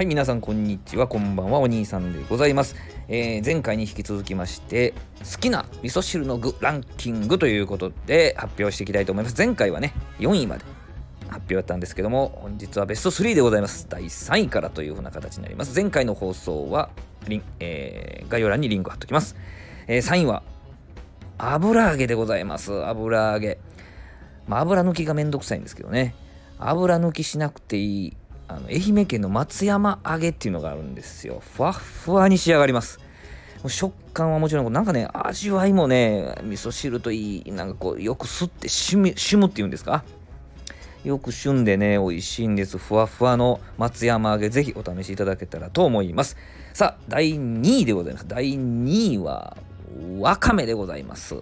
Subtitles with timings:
[0.00, 2.74] はい、皆さんこんにちは、こんばんは、お兄さんでございます。
[3.08, 4.94] えー、前回に引き続きまして、
[5.30, 9.36] 好きな味噌汁の具ランキングということで発表していきたいと思います。
[9.36, 10.64] 前回はね、4位まで
[11.28, 13.88] 発表だったんですけども、本日はベスト3でございます。
[13.90, 15.78] 第3位からというふうな形になります。
[15.78, 16.88] 前回の放送は、
[17.28, 19.36] リンえー、概要欄にリンク貼っておきます。
[19.86, 20.42] えー、3位は、
[21.36, 22.72] 油揚げでございます。
[22.86, 23.58] 油揚げ。
[24.48, 26.14] まあ、油抜きがめんどくさいんですけどね。
[26.58, 28.16] 油抜きしなくていい
[28.50, 31.40] あの愛媛県の松山揚げっていうのがあるんですよ。
[31.54, 32.98] ふわっふわに仕上がります。
[33.68, 40.02] 食感はもちろんなんかね味わいもね味噌汁といいなんかこうよく吸ってしむしむっていうんですか？
[41.04, 42.76] よく旬でね美味しいんです。
[42.76, 46.36] ふわふわの松山揚げぜひお試しいただけたらと思います。
[46.74, 48.26] さあ第2位でございます。
[48.26, 49.56] 第2位は
[50.18, 51.36] わかめでございます。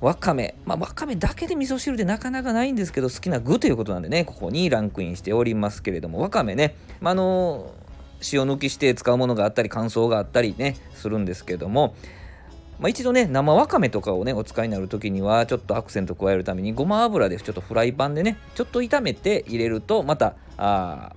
[0.00, 7.72] わかめ、まあ、わかめだけで味噌汁でなかなかないんですけど好きな具ということなんでねここにランクインしておりますけれどもわかめね、まあ、あの
[8.32, 11.94] 塩抜きして使うものがあったり乾燥があったりねするんですけども、
[12.78, 21.16] まあ、一度ね生わかめとかをねお使いになる時にはちょっとアクセント加えるためにごま油でちょっとフライパンでねちょっと炒めて入れるとまたあ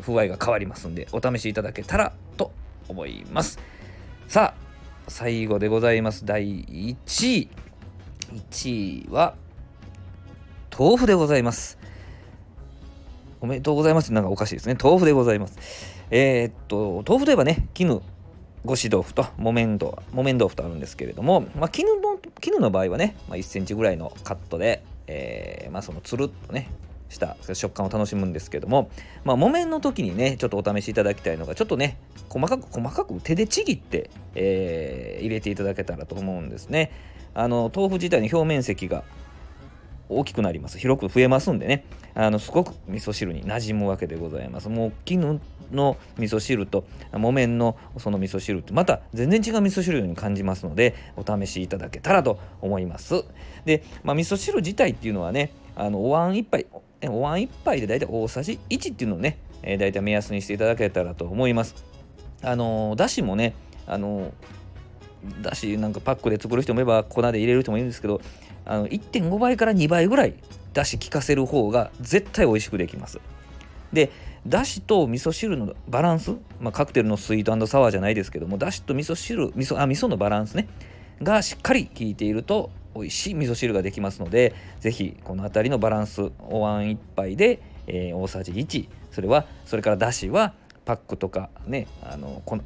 [0.00, 2.50] 風合いが変わりますんでお試しいただけたらと
[2.88, 3.58] 思います。
[4.26, 4.62] さあ
[5.08, 6.24] 最後でございます。
[6.24, 7.71] 第1位。
[8.32, 9.34] 1位は
[10.76, 11.78] 豆腐でございます。
[13.40, 14.76] おめでとうございますなんかおかしいですね。
[14.80, 15.58] 豆腐でございます。
[16.10, 18.00] えー、っと、豆腐といえばね、絹
[18.64, 26.68] ごし豆腐と木綿豆木綿豆腐とあるんですけれども、まあ、絹の絹の場合はね、まあ、1センチぐらいのカットで、えー、まあ、そのつるっとね
[27.12, 27.36] した。
[27.54, 28.90] 食感を楽しむんですけども、
[29.24, 36.90] まあ、木綿の時にねちょっとお試しいただきたいのがちょっとね細かく細かく手でちぎって、えー、入れていただけたらと思うんですね。
[37.34, 39.04] あの豆腐自体の表面積が
[40.08, 40.78] 大きくなります。
[40.78, 41.84] 広く増えますんでね。
[42.14, 44.68] あのすごく味噌汁に馴染むわけでございます。
[44.68, 45.40] もう絹
[45.72, 53.24] の味噌汁と木綿のその味噌汁ってまた全然違う味噌汁に感じますのでお試しいただけたらと思います。
[53.64, 56.66] で、まあ、味噌汁自体っていうのはねあのお椀1杯
[57.08, 61.74] お椀1杯で大体大さじ1っていうのをね、えー、大体目安にしていただけたらと思います。
[62.42, 63.54] あのだしもね
[63.86, 64.32] あの
[65.40, 68.20] だしなんかパックで作る人もいれば粉で入れる人もいるんですけど
[68.64, 70.34] あの1.5倍から2倍ぐらい
[70.72, 73.20] だし効かせる方が絶対美味しくできます。
[73.92, 74.10] で
[74.46, 80.68] だしと味噌汁のバランス、まあ、カクテルのスイートサワーじゃないですけどもだしと味噌汁味噌あ味噌のバランスね
[81.22, 90.54] がしっかり効いていると美味しい味噌汁ができますのでぜひこの辺りのバランスお椀1杯で、えー、大さじ1それはそれからだしは
[90.84, 92.58] パックとかねあの粉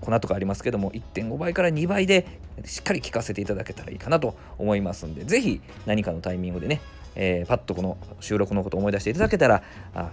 [0.00, 2.26] 粉とかありますけども1.5倍から2倍で
[2.64, 6.80] しっかり効かせていただけたらいいかなと思いますんで是非何かのタイミングでね、
[7.16, 9.62] えー、パッとこの収録のことを思い出していただけたら
[9.94, 10.10] あ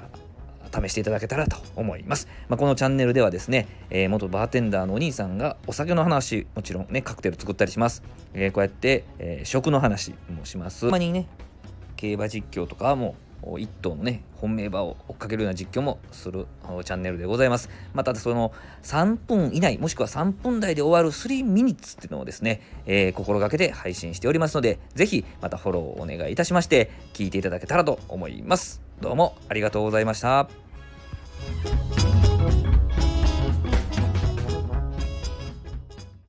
[0.72, 2.28] 試していただけたらと思います。
[2.50, 8.04] まあ、このチャンネルではですね、えー、元バーテンダーのお兄さんがお酒の話、もちろんね、カクテル作ったりします。
[8.34, 10.86] えー、こうやって、えー、食の話もします。
[10.86, 11.28] たまにね、
[11.96, 13.16] 競馬実況とかも
[13.58, 16.46] 一頭のね本命馬を追っかけるような実況もする
[16.84, 18.53] チャンネルでございますまたその
[18.84, 30.47] 3分以内もしくは3分台で終わる3ミニッツっていうのをですね、えー、心がけて配信しておりますのでぜひまたフォローをお願いいたしまして聞いていただけたらと思いますどうもありがとうございました。